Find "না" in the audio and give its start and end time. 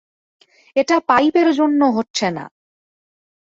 2.31-2.45